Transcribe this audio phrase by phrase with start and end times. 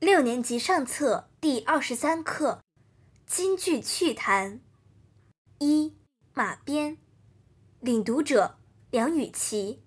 [0.00, 2.62] 六年级上册第二十三课
[3.30, 4.54] 《京剧趣谈》
[5.58, 5.94] 一
[6.32, 6.96] 马鞭，
[7.80, 8.58] 领读者
[8.90, 9.82] 梁雨琪。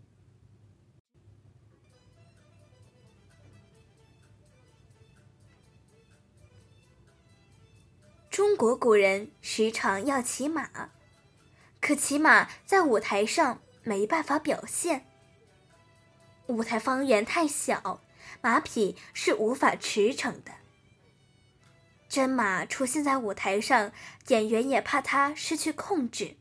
[8.30, 10.92] 中国古人时常要骑马，
[11.82, 15.08] 可骑马在舞台上没办法表现，
[16.46, 18.00] 舞台方圆太小。
[18.42, 20.52] 马匹是无法驰骋的。
[22.10, 23.92] 真马出现在舞台上，
[24.28, 26.38] 演员也怕它失去控制。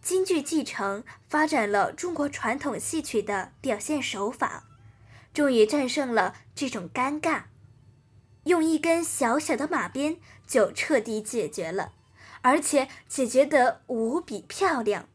[0.00, 4.68] 京剧继承发展了中国传统戏曲的表现手法，
[5.34, 7.46] 终于战胜了这种尴尬，
[8.44, 11.92] 用一根小小的马鞭就彻底解决了，
[12.42, 15.08] 而且解决得无比漂亮。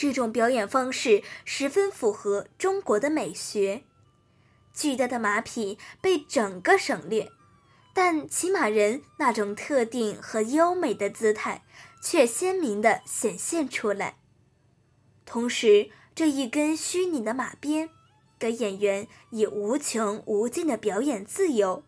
[0.00, 3.82] 这种表演方式十分符合中国的美学。
[4.72, 7.30] 巨大的马匹被整个省略，
[7.92, 11.64] 但骑马人那种特定和优美的姿态
[12.02, 14.16] 却鲜明地显现出来。
[15.26, 17.90] 同时，这一根虚拟的马鞭
[18.38, 21.84] 给演员以无穷无尽的表演自由，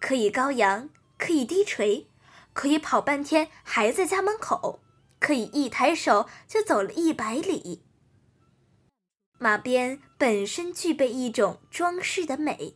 [0.00, 2.06] 可以高扬，可以低垂，
[2.54, 4.80] 可以跑半天还在家门口。
[5.18, 7.82] 可以一抬手就走了一百里。
[9.38, 12.74] 马鞭本身具备一种装饰的美，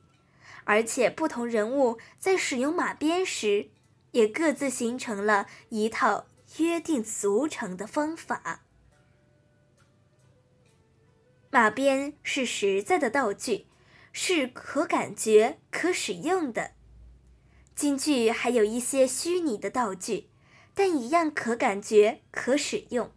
[0.65, 3.71] 而且不同人物在使用马鞭时，
[4.13, 6.27] 也各自形成了一套
[6.59, 8.65] 约定俗成的方法。
[11.51, 13.67] 马鞭是实在的道具，
[14.13, 16.73] 是可感觉、可使用的。
[17.75, 20.29] 京剧还有一些虚拟的道具。
[20.75, 23.11] 但一样可感觉、可使用。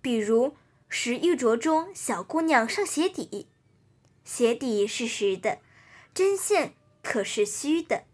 [0.00, 0.48] 比如
[0.88, 3.48] 《石玉镯》中小姑娘上鞋底，
[4.24, 5.58] 鞋底是实的，
[6.14, 8.04] 针线可是虚的。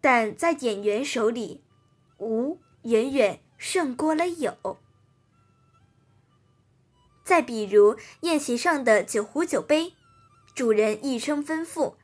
[0.00, 1.62] 但在演员手里，
[2.18, 4.78] 无远远胜过了有。
[7.24, 9.94] 再比如宴席上的酒壶酒杯，
[10.54, 11.96] 主人一声吩咐：“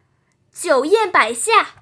[0.53, 1.82] 酒宴摆下。”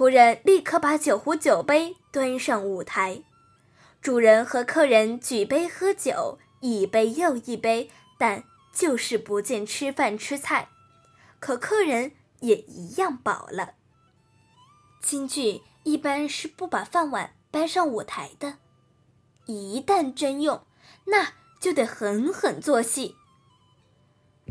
[0.00, 3.22] 仆人立刻把酒壶、酒杯端上舞台，
[4.00, 10.70] 主人和客人举杯喝酒，一杯又一杯，但就是不见吃饭吃菜，
[11.38, 13.74] 可客人也一样饱了。
[15.02, 18.56] 京剧一般是不把饭碗搬上舞台的，
[19.44, 20.64] 一旦真用，
[21.08, 23.16] 那就得狠狠做戏。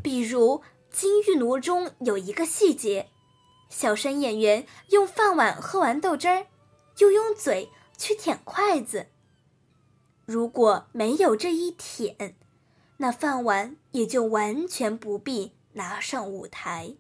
[0.04, 0.58] 比如
[0.92, 3.10] 《金玉奴》中有一个细节。
[3.69, 6.47] 小生演员用饭碗喝完豆汁儿，
[6.97, 9.07] 又用嘴去舔筷子。
[10.25, 12.35] 如果没有这一舔，
[12.97, 16.96] 那饭碗也就完全不必拿上舞台。